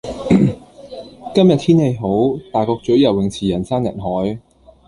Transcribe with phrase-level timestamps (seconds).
[1.35, 2.07] 今日天氣好，
[2.51, 4.39] 大角咀游泳池人山人海。